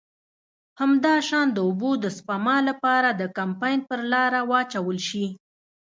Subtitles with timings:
[0.81, 5.25] همداشان د اوبو د سپما له پاره د کمپاین پر لاره واچول شي.